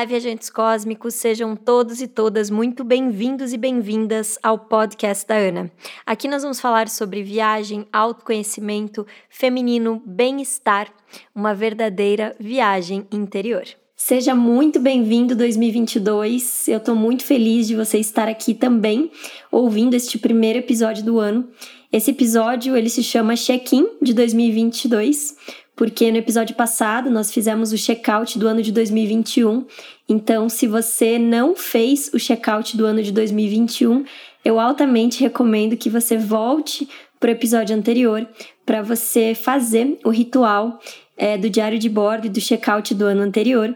[0.00, 5.70] Olá, viajantes cósmicos, sejam todos e todas muito bem-vindos e bem-vindas ao podcast da Ana.
[6.06, 10.90] Aqui nós vamos falar sobre viagem, autoconhecimento, feminino, bem-estar,
[11.34, 13.64] uma verdadeira viagem interior.
[13.94, 16.68] Seja muito bem-vindo 2022.
[16.68, 19.10] Eu estou muito feliz de você estar aqui também
[19.52, 21.46] ouvindo este primeiro episódio do ano.
[21.92, 25.36] Esse episódio ele se chama Check-in de 2022
[25.80, 29.64] porque no episódio passado nós fizemos o check-out do ano de 2021.
[30.06, 34.04] Então, se você não fez o check-out do ano de 2021,
[34.44, 36.86] eu altamente recomendo que você volte
[37.18, 38.28] para o episódio anterior
[38.66, 40.78] para você fazer o ritual
[41.16, 43.74] é, do diário de bordo e do check-out do ano anterior,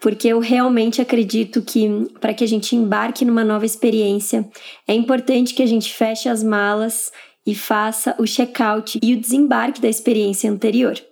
[0.00, 4.48] porque eu realmente acredito que para que a gente embarque numa nova experiência,
[4.86, 7.10] é importante que a gente feche as malas
[7.44, 11.09] e faça o check-out e o desembarque da experiência anterior.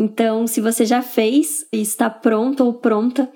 [0.00, 3.30] Então, se você já fez e está pronto ou pronta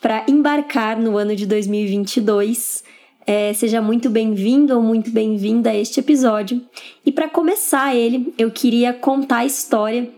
[0.00, 2.82] para embarcar no ano de 2022,
[3.26, 6.62] é, seja muito bem-vindo ou muito bem-vinda a este episódio.
[7.04, 10.08] E para começar ele, eu queria contar a história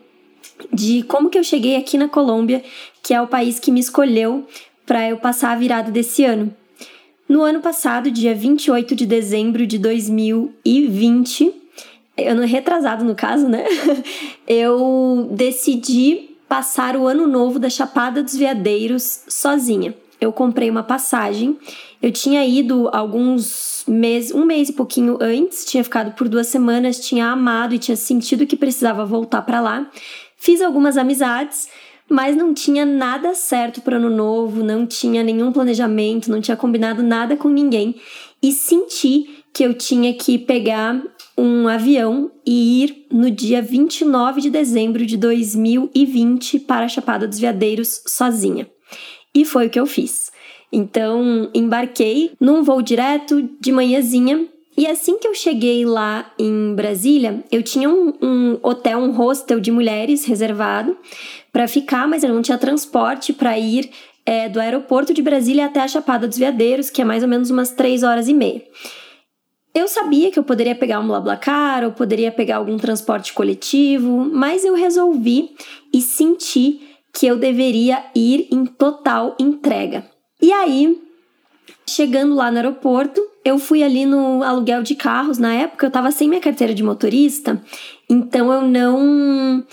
[0.73, 2.63] de como que eu cheguei aqui na Colômbia,
[3.03, 4.47] que é o país que me escolheu
[4.87, 6.55] para eu passar a virada desse ano.
[7.29, 11.53] No ano passado, dia 28 de dezembro de 2020,
[12.29, 13.65] ano retrasado no caso, né?
[14.47, 19.95] Eu decidi passar o ano novo da Chapada dos Veadeiros sozinha.
[20.21, 21.57] Eu comprei uma passagem.
[22.03, 27.01] Eu tinha ido alguns meses, um mês e pouquinho antes, tinha ficado por duas semanas,
[27.01, 29.91] tinha amado e tinha sentido que precisava voltar para lá.
[30.37, 31.69] Fiz algumas amizades,
[32.09, 37.03] mas não tinha nada certo para ano novo, não tinha nenhum planejamento, não tinha combinado
[37.03, 37.95] nada com ninguém
[38.43, 41.03] e senti que eu tinha que pegar
[41.37, 47.39] um avião e ir no dia 29 de dezembro de 2020 para a Chapada dos
[47.39, 48.69] Veadeiros sozinha.
[49.35, 50.31] E foi o que eu fiz.
[50.73, 54.47] Então, embarquei num voo direto de manhãzinha.
[54.77, 59.61] E assim que eu cheguei lá em Brasília, eu tinha um, um hotel, um hostel
[59.61, 60.97] de mulheres reservado
[61.53, 63.91] para ficar, mas eu não tinha transporte para ir
[64.25, 67.51] é, do aeroporto de Brasília até a Chapada dos Veadeiros, que é mais ou menos
[67.51, 68.63] umas três horas e meia.
[69.75, 74.65] Eu sabia que eu poderia pegar um BlaBlaCar ou poderia pegar algum transporte coletivo, mas
[74.65, 75.51] eu resolvi
[75.93, 76.81] e senti
[77.13, 80.05] que eu deveria ir em total entrega.
[80.43, 81.01] E aí,
[81.87, 85.39] chegando lá no aeroporto, eu fui ali no aluguel de carros.
[85.39, 87.63] Na época eu estava sem minha carteira de motorista,
[88.09, 89.65] então eu não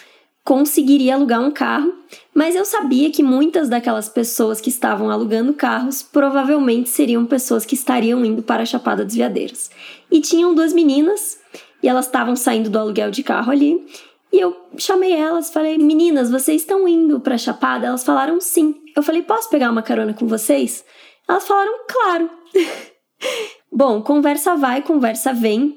[0.43, 1.93] conseguiria alugar um carro,
[2.37, 7.73] mas eu sabia que muitas daquelas pessoas que estavam alugando carros provavelmente seriam pessoas que
[7.73, 9.71] estariam indo para a Chapada dos Veadeiros.
[10.11, 11.39] E tinham duas meninas,
[11.81, 13.83] e elas estavam saindo do aluguel de carro ali,
[14.31, 18.75] e eu chamei elas, falei: "Meninas, vocês estão indo para a Chapada?" Elas falaram: "Sim".
[18.95, 20.85] Eu falei: "Posso pegar uma carona com vocês?"
[21.27, 22.29] Elas falaram: "Claro".
[23.73, 25.75] Bom, conversa vai, conversa vem.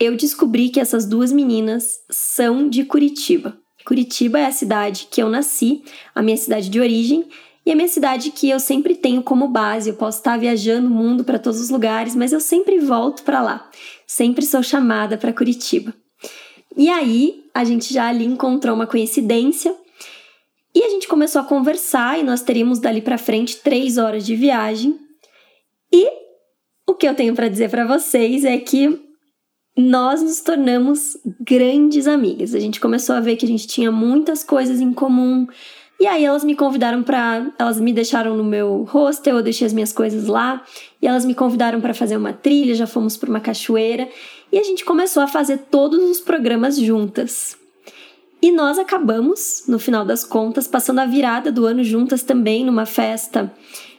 [0.00, 3.61] Eu descobri que essas duas meninas são de Curitiba.
[3.84, 5.82] Curitiba é a cidade que eu nasci,
[6.14, 7.28] a minha cidade de origem,
[7.64, 9.90] e a minha cidade que eu sempre tenho como base.
[9.90, 13.40] Eu posso estar viajando o mundo para todos os lugares, mas eu sempre volto para
[13.40, 13.70] lá.
[14.06, 15.94] Sempre sou chamada para Curitiba.
[16.76, 19.74] E aí, a gente já ali encontrou uma coincidência
[20.74, 24.34] e a gente começou a conversar e nós teríamos dali para frente três horas de
[24.34, 24.98] viagem.
[25.92, 26.08] E
[26.86, 28.98] o que eu tenho para dizer para vocês é que
[29.76, 32.54] nós nos tornamos grandes amigas.
[32.54, 35.46] A gente começou a ver que a gente tinha muitas coisas em comum.
[35.98, 39.72] E aí elas me convidaram para, elas me deixaram no meu hostel, eu deixei as
[39.72, 40.62] minhas coisas lá,
[41.00, 44.08] e elas me convidaram para fazer uma trilha, já fomos para uma cachoeira,
[44.50, 47.56] e a gente começou a fazer todos os programas juntas.
[48.42, 52.84] E nós acabamos, no final das contas, passando a virada do ano juntas também numa
[52.84, 53.52] festa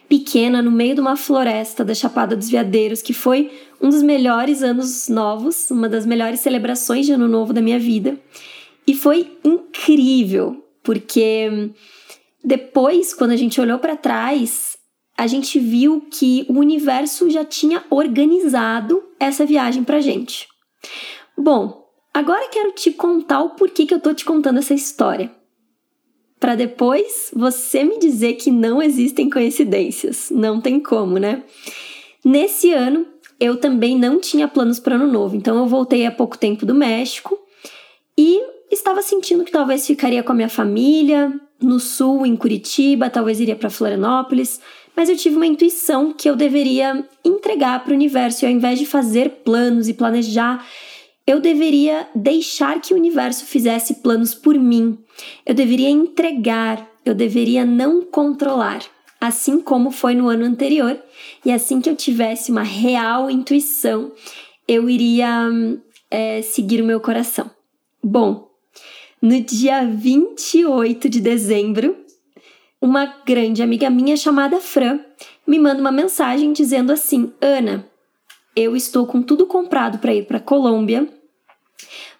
[0.06, 3.50] pequena no meio de uma floresta da Chapada dos Veadeiros, que foi
[3.84, 8.18] um dos melhores anos novos, uma das melhores celebrações de ano novo da minha vida.
[8.86, 11.70] E foi incrível, porque
[12.42, 14.78] depois, quando a gente olhou para trás,
[15.18, 20.48] a gente viu que o universo já tinha organizado essa viagem pra gente.
[21.36, 25.30] Bom, agora quero te contar o porquê que eu tô te contando essa história
[26.40, 30.30] para depois você me dizer que não existem coincidências.
[30.30, 31.42] Não tem como, né?
[32.22, 33.06] Nesse ano,
[33.40, 36.74] eu também não tinha planos para ano novo, então eu voltei há pouco tempo do
[36.74, 37.38] México
[38.16, 38.40] e
[38.70, 43.56] estava sentindo que talvez ficaria com a minha família no sul, em Curitiba, talvez iria
[43.56, 44.60] para Florianópolis,
[44.96, 48.78] mas eu tive uma intuição que eu deveria entregar para o universo e ao invés
[48.78, 50.64] de fazer planos e planejar,
[51.26, 54.98] eu deveria deixar que o universo fizesse planos por mim.
[55.44, 58.82] Eu deveria entregar, eu deveria não controlar.
[59.26, 60.98] Assim como foi no ano anterior,
[61.44, 64.12] e assim que eu tivesse uma real intuição,
[64.68, 65.50] eu iria
[66.10, 67.50] é, seguir o meu coração.
[68.02, 68.50] Bom,
[69.20, 71.96] no dia 28 de dezembro,
[72.80, 75.00] uma grande amiga minha chamada Fran
[75.46, 77.88] me manda uma mensagem dizendo assim: Ana,
[78.54, 81.08] eu estou com tudo comprado para ir para Colômbia,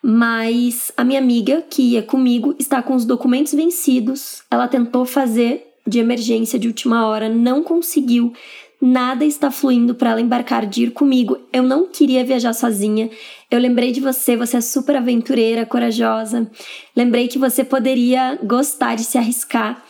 [0.02, 4.42] mas a minha amiga que ia comigo está com os documentos vencidos.
[4.50, 8.32] Ela tentou fazer de emergência de última hora, não conseguiu.
[8.80, 11.38] Nada está fluindo para ela embarcar de ir comigo.
[11.52, 13.08] Eu não queria viajar sozinha.
[13.50, 16.50] Eu lembrei de você, você é super aventureira, corajosa.
[16.94, 19.82] Lembrei que você poderia gostar de se arriscar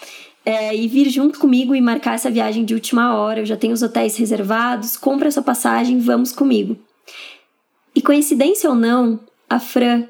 [0.44, 3.40] é, e vir junto comigo e marcar essa viagem de última hora.
[3.40, 6.76] Eu já tenho os hotéis reservados, compra sua passagem, vamos comigo.
[7.94, 10.04] E coincidência ou não, a Fran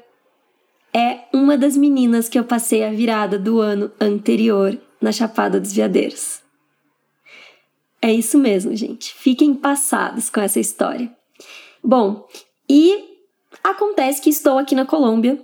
[0.93, 5.73] é uma das meninas que eu passei a virada do ano anterior na Chapada dos
[5.73, 6.41] Veadeiros.
[8.01, 9.13] É isso mesmo, gente.
[9.13, 11.11] Fiquem passados com essa história.
[11.83, 12.27] Bom,
[12.69, 13.03] e
[13.63, 15.43] acontece que estou aqui na Colômbia.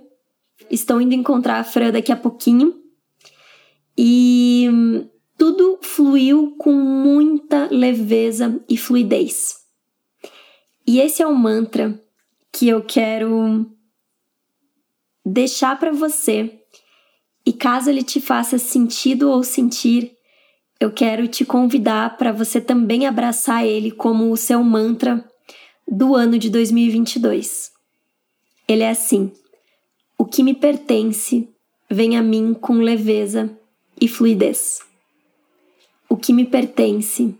[0.70, 2.80] Estou indo encontrar a Fran daqui a pouquinho.
[3.98, 4.68] E
[5.36, 9.56] tudo fluiu com muita leveza e fluidez.
[10.86, 12.00] E esse é o mantra
[12.52, 13.66] que eu quero
[15.24, 16.61] deixar para você.
[17.44, 20.16] E caso ele te faça sentido ou sentir,
[20.78, 25.24] eu quero te convidar para você também abraçar ele como o seu mantra
[25.86, 27.72] do ano de 2022.
[28.66, 29.32] Ele é assim:
[30.16, 31.48] o que me pertence
[31.90, 33.56] vem a mim com leveza
[34.00, 34.80] e fluidez.
[36.08, 37.34] O que me pertence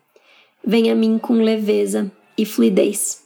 [0.65, 3.25] vem a mim com leveza e fluidez.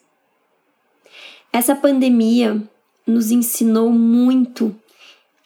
[1.53, 2.63] Essa pandemia
[3.07, 4.75] nos ensinou muito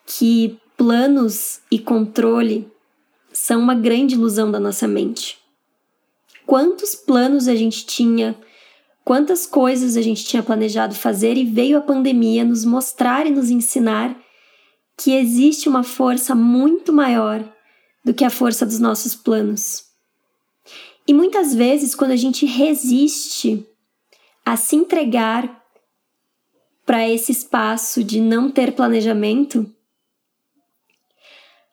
[0.06, 2.66] que planos e controle
[3.30, 5.36] são uma grande ilusão da nossa mente.
[6.46, 8.34] Quantos planos a gente tinha,
[9.04, 13.50] quantas coisas a gente tinha planejado fazer e veio a pandemia nos mostrar e nos
[13.50, 14.16] ensinar
[14.96, 17.46] que existe uma força muito maior
[18.02, 19.84] do que a força dos nossos planos.
[21.06, 23.66] E muitas vezes, quando a gente resiste
[24.46, 25.62] a se entregar
[26.86, 29.70] para esse espaço de não ter planejamento,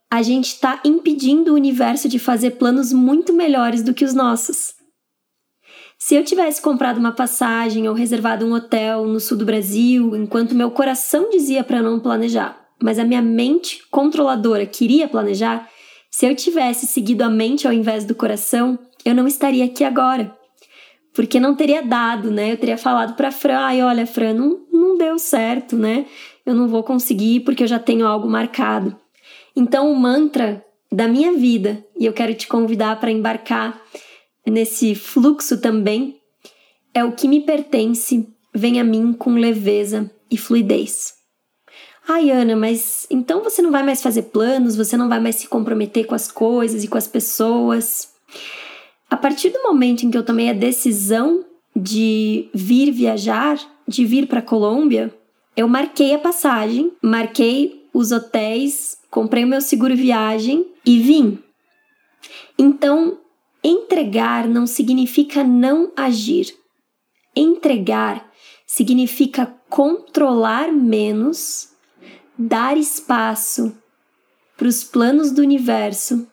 [0.09, 4.73] a gente está impedindo o universo de fazer planos muito melhores do que os nossos.
[5.99, 10.55] Se eu tivesse comprado uma passagem ou reservado um hotel no sul do Brasil, enquanto
[10.55, 15.67] meu coração dizia para não planejar, mas a minha mente controladora queria planejar,
[16.09, 20.35] se eu tivesse seguido a mente ao invés do coração, eu não estaria aqui agora.
[21.13, 22.53] Porque não teria dado, né?
[22.53, 26.05] Eu teria falado para Fran, ai, olha, Fran, não, não deu certo, né?
[26.45, 28.95] Eu não vou conseguir porque eu já tenho algo marcado.
[29.57, 33.81] Então, o mantra da minha vida, e eu quero te convidar para embarcar
[34.45, 36.21] nesse fluxo também,
[36.93, 41.15] é o que me pertence, vem a mim com leveza e fluidez.
[42.07, 45.47] Ai, Ana, mas então você não vai mais fazer planos, você não vai mais se
[45.47, 48.13] comprometer com as coisas e com as pessoas.
[49.09, 51.43] A partir do momento em que eu tomei a decisão
[51.75, 55.11] de vir viajar, de vir para Colômbia,
[55.55, 61.39] eu marquei a passagem, marquei os hotéis, comprei o meu seguro viagem e vim.
[62.57, 63.19] Então,
[63.63, 66.53] entregar não significa não agir.
[67.35, 68.29] Entregar
[68.65, 71.69] significa controlar menos
[72.37, 73.75] dar espaço
[74.55, 76.27] para os planos do universo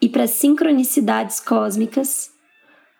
[0.00, 2.30] e para as sincronicidades cósmicas,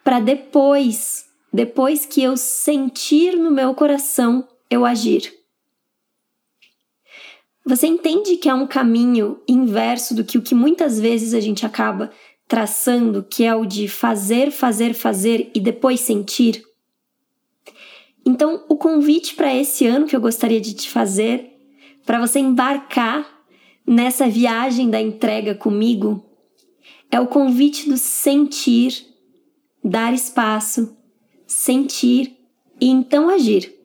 [0.04, 5.41] para depois, depois que eu sentir no meu coração, eu agir.
[7.64, 11.64] Você entende que é um caminho inverso do que o que muitas vezes a gente
[11.64, 12.10] acaba
[12.48, 16.64] traçando, que é o de fazer, fazer, fazer e depois sentir?
[18.26, 21.50] Então, o convite para esse ano que eu gostaria de te fazer
[22.04, 23.26] para você embarcar
[23.86, 26.24] nessa viagem da entrega comigo
[27.10, 29.06] é o convite do sentir,
[29.84, 30.96] dar espaço,
[31.46, 32.36] sentir
[32.80, 33.81] e então agir.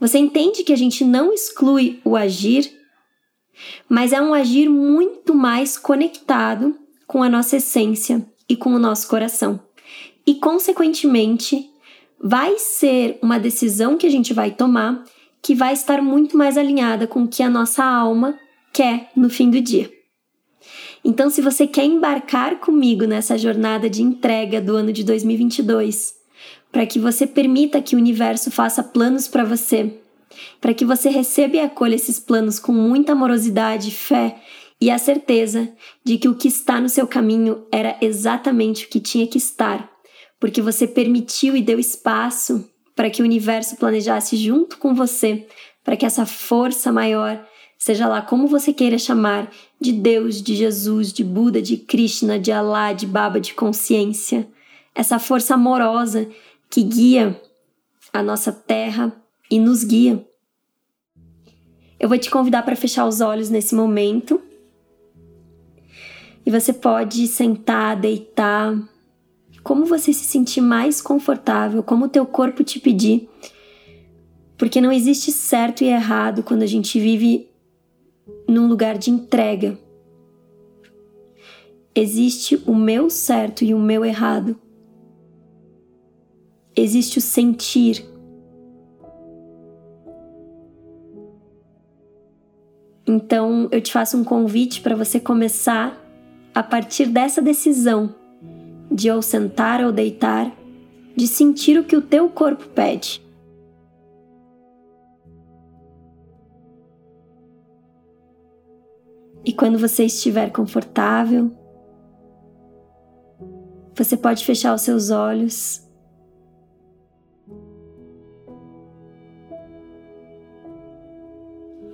[0.00, 2.70] Você entende que a gente não exclui o agir,
[3.88, 9.08] mas é um agir muito mais conectado com a nossa essência e com o nosso
[9.08, 9.60] coração.
[10.26, 11.70] E, consequentemente,
[12.18, 15.04] vai ser uma decisão que a gente vai tomar
[15.44, 18.38] que vai estar muito mais alinhada com o que a nossa alma
[18.72, 19.92] quer no fim do dia.
[21.04, 26.14] Então, se você quer embarcar comigo nessa jornada de entrega do ano de 2022,
[26.74, 29.96] para que você permita que o universo faça planos para você,
[30.60, 34.40] para que você receba e acolha esses planos com muita amorosidade, fé
[34.80, 38.98] e a certeza de que o que está no seu caminho era exatamente o que
[38.98, 39.88] tinha que estar,
[40.40, 45.46] porque você permitiu e deu espaço para que o universo planejasse junto com você,
[45.84, 47.40] para que essa força maior,
[47.78, 49.48] seja lá como você queira chamar,
[49.80, 54.48] de Deus, de Jesus, de Buda, de Krishna, de Allah, de Baba, de consciência,
[54.92, 56.28] essa força amorosa
[56.74, 57.40] que guia
[58.12, 59.14] a nossa terra
[59.48, 60.26] e nos guia.
[62.00, 64.42] Eu vou te convidar para fechar os olhos nesse momento.
[66.44, 68.76] E você pode sentar, deitar,
[69.62, 73.30] como você se sentir mais confortável, como o teu corpo te pedir.
[74.58, 77.48] Porque não existe certo e errado quando a gente vive
[78.48, 79.78] num lugar de entrega.
[81.94, 84.58] Existe o meu certo e o meu errado.
[86.76, 88.04] Existe o sentir.
[93.06, 96.00] Então, eu te faço um convite para você começar
[96.54, 98.14] a partir dessa decisão
[98.90, 100.50] de ou sentar ou deitar,
[101.16, 103.24] de sentir o que o teu corpo pede.
[109.44, 111.52] E quando você estiver confortável,
[113.94, 115.86] você pode fechar os seus olhos.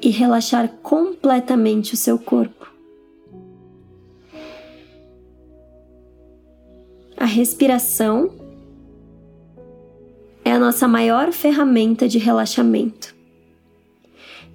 [0.03, 2.71] E relaxar completamente o seu corpo.
[7.17, 8.31] A respiração
[10.43, 13.15] é a nossa maior ferramenta de relaxamento.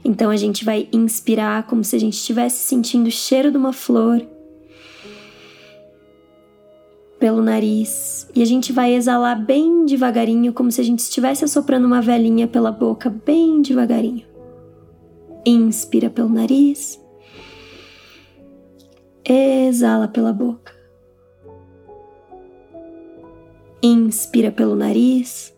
[0.04, 3.72] Então a gente vai inspirar como se a gente estivesse sentindo o cheiro de uma
[3.72, 4.22] flor
[7.20, 11.88] pelo nariz e a gente vai exalar bem devagarinho, como se a gente estivesse assoprando
[11.88, 14.35] uma velinha pela boca, bem devagarinho.
[15.46, 17.00] Inspira pelo nariz,
[19.24, 20.74] exala pela boca.
[23.84, 25.56] Inspira pelo nariz.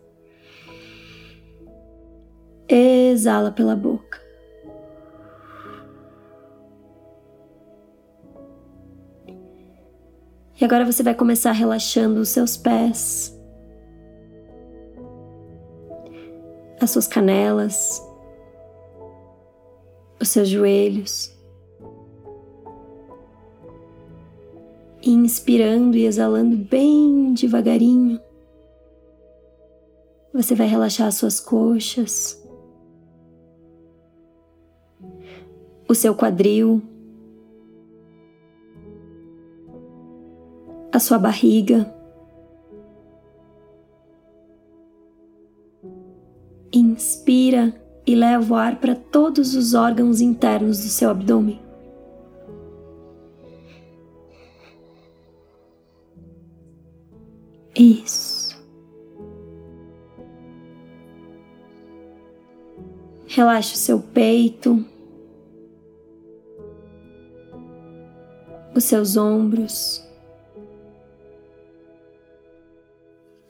[2.68, 4.20] Exala pela boca.
[10.60, 13.34] E agora você vai começar relaxando os seus pés,
[16.80, 18.02] as suas canelas,
[20.20, 21.38] os seus joelhos.
[25.02, 28.20] inspirando e exalando bem devagarinho.
[30.32, 32.42] Você vai relaxar as suas coxas,
[35.88, 36.82] o seu quadril,
[40.92, 41.97] a sua barriga.
[48.08, 51.60] E leva o ar para todos os órgãos internos do seu abdômen.
[57.76, 58.56] Isso.
[63.26, 64.82] Relaxe o seu peito,
[68.74, 70.02] os seus ombros.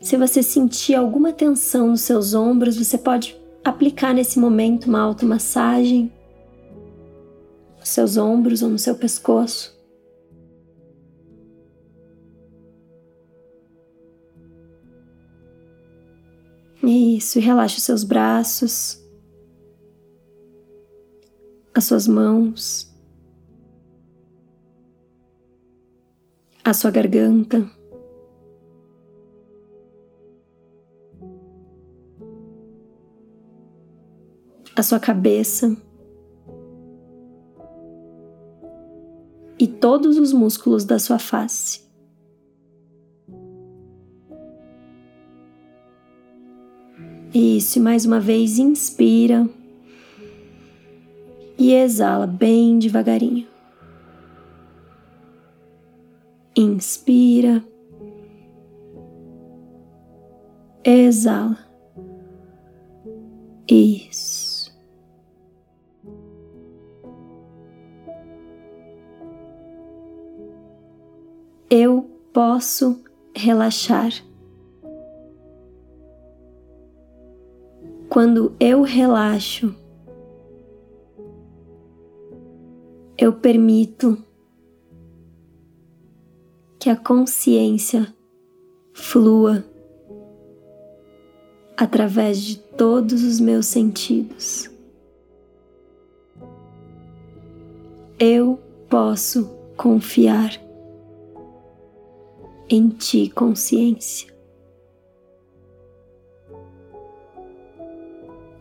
[0.00, 6.12] Se você sentir alguma tensão nos seus ombros, você pode aplicar nesse momento uma automassagem
[7.78, 9.78] nos seus ombros ou no seu pescoço.
[16.82, 18.98] Isso, e relaxe os seus braços,
[21.74, 22.90] as suas mãos,
[26.64, 27.77] a sua garganta.
[34.78, 35.76] A sua cabeça
[39.58, 41.80] e todos os músculos da sua face.
[47.34, 49.50] Isso, mais uma vez inspira
[51.58, 53.48] e exala bem devagarinho.
[56.56, 57.64] Inspira,
[60.84, 61.67] exala.
[72.58, 73.00] Posso
[73.36, 74.10] relaxar.
[78.08, 79.72] quando eu relaxo,
[83.16, 84.18] eu permito
[86.80, 88.12] que a consciência
[88.92, 89.64] flua
[91.76, 94.68] através de todos os meus sentidos.
[98.18, 99.44] Eu posso
[99.76, 100.67] confiar
[102.70, 104.28] em ti, consciência.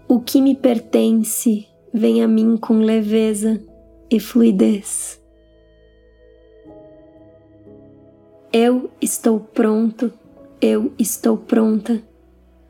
[0.07, 3.61] O que me pertence vem a mim com leveza
[4.09, 5.21] e fluidez.
[8.53, 10.11] Eu estou pronto,
[10.61, 12.01] eu estou pronta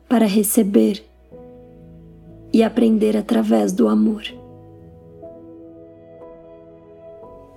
[0.08, 1.04] para receber
[2.52, 4.24] e aprender através do amor.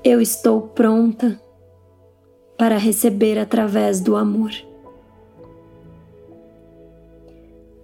[0.03, 1.41] Eu estou pronta
[2.61, 4.51] para receber através do amor.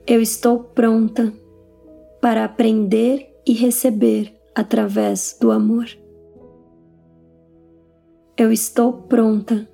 [0.05, 1.34] Eu estou pronta
[2.22, 5.88] para aprender e receber através do amor.
[8.38, 9.67] Eu estou pronta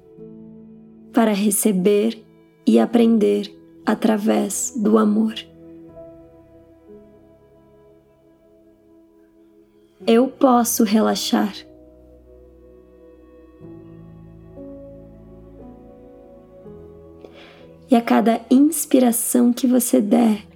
[1.12, 2.24] para receber
[2.66, 3.54] e aprender
[3.86, 5.34] através do amor.
[10.08, 11.73] Eu posso relaxar.
[17.94, 20.48] E a cada inspiração que você der,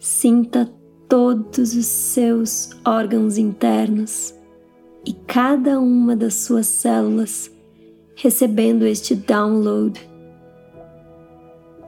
[0.00, 0.68] sinta
[1.08, 4.34] todos os seus órgãos internos
[5.06, 7.52] e cada uma das suas células
[8.16, 10.00] recebendo este download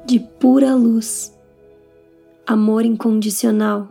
[0.06, 1.36] de pura luz,
[2.46, 3.88] amor incondicional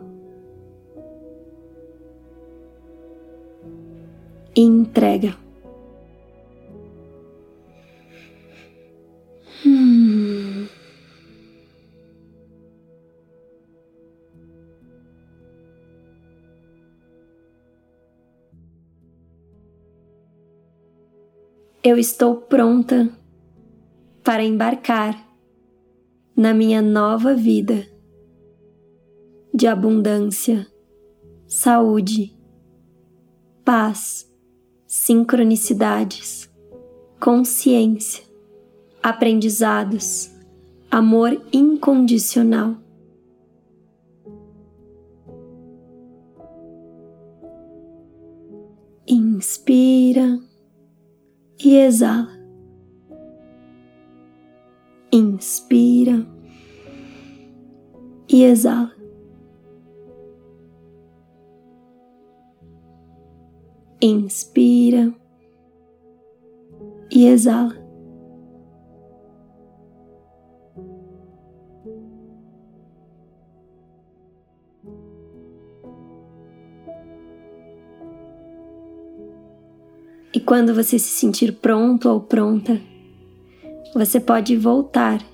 [4.56, 5.43] e entrega.
[21.86, 23.10] Eu estou pronta
[24.22, 25.22] para embarcar
[26.34, 27.86] na minha nova vida
[29.52, 30.66] de abundância,
[31.46, 32.34] saúde,
[33.62, 34.26] paz,
[34.86, 36.50] sincronicidades,
[37.20, 38.24] consciência,
[39.02, 40.30] aprendizados,
[40.90, 42.78] amor incondicional.
[49.06, 50.40] Inspira
[51.64, 52.28] e exala.
[55.10, 56.26] Inspira
[58.28, 58.92] e exala.
[64.00, 65.14] Inspira
[67.10, 67.83] e exala.
[80.34, 82.80] E quando você se sentir pronto ou pronta,
[83.94, 85.24] você pode voltar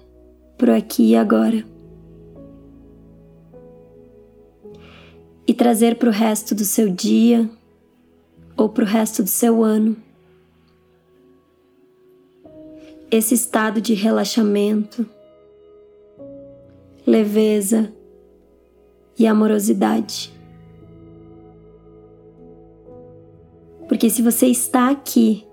[0.58, 1.64] para aqui e agora
[5.46, 7.48] e trazer para o resto do seu dia
[8.56, 9.96] ou para o resto do seu ano
[13.10, 15.04] esse estado de relaxamento,
[17.04, 17.92] leveza
[19.18, 20.32] e amorosidade.
[24.00, 25.46] Porque se você está aqui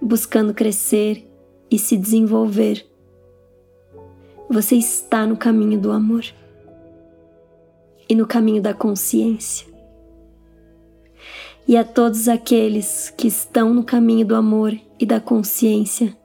[0.00, 1.28] buscando crescer
[1.68, 2.86] e se desenvolver,
[4.48, 6.24] você está no caminho do amor
[8.08, 9.66] e no caminho da consciência.
[11.66, 16.16] E a todos aqueles que estão no caminho do amor e da consciência,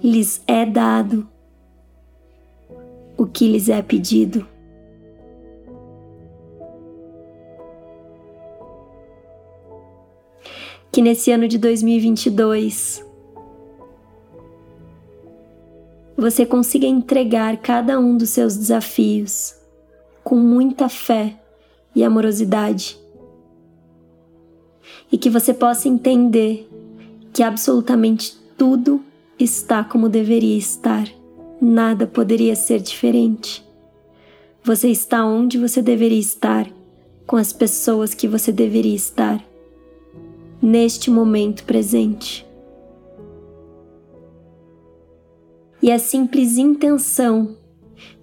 [0.00, 1.28] lhes é dado
[3.16, 4.46] o que lhes é pedido.
[10.92, 13.02] Que nesse ano de 2022
[16.14, 19.54] você consiga entregar cada um dos seus desafios
[20.22, 21.34] com muita fé
[21.94, 22.98] e amorosidade.
[25.10, 26.68] E que você possa entender
[27.32, 29.02] que absolutamente tudo
[29.38, 31.08] está como deveria estar,
[31.60, 33.66] nada poderia ser diferente.
[34.62, 36.70] Você está onde você deveria estar,
[37.26, 39.42] com as pessoas que você deveria estar
[40.62, 42.46] neste momento presente.
[45.82, 47.56] E a simples intenção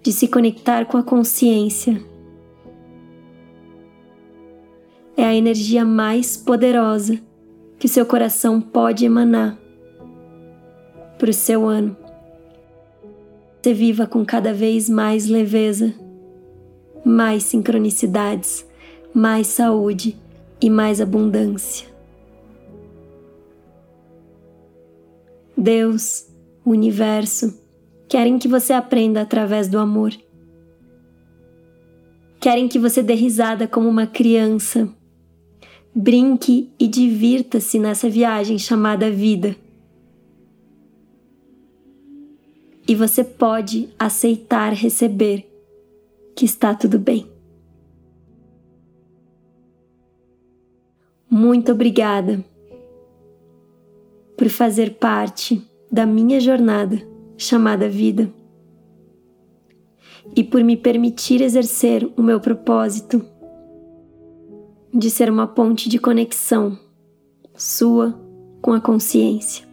[0.02, 2.02] de se conectar com a consciência
[5.18, 7.20] é a energia mais poderosa
[7.78, 9.60] que seu coração pode emanar
[11.18, 11.98] para o seu ano.
[13.62, 15.94] Você viva com cada vez mais leveza,
[17.04, 18.66] mais sincronicidades,
[19.14, 20.16] mais saúde
[20.62, 21.99] e mais abundância.
[25.60, 26.26] Deus,
[26.64, 27.62] o universo,
[28.08, 30.14] querem que você aprenda através do amor.
[32.40, 34.88] Querem que você dê risada como uma criança,
[35.94, 39.54] brinque e divirta-se nessa viagem chamada vida.
[42.88, 45.46] E você pode aceitar receber
[46.38, 47.30] que está tudo bem.
[51.30, 52.44] Muito obrigada
[54.40, 57.06] por fazer parte da minha jornada
[57.38, 58.34] chamada vida
[60.34, 63.22] e por me permitir exercer o meu propósito
[64.94, 66.80] de ser uma ponte de conexão
[67.54, 68.18] sua
[68.62, 69.68] com a consciência.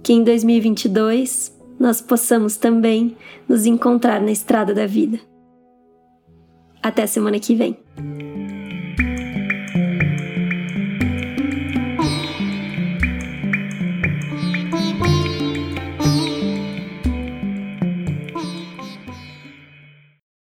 [0.00, 3.16] Que em 2022 nós possamos também
[3.48, 5.18] nos encontrar na estrada da vida.
[6.80, 7.76] Até semana que vem.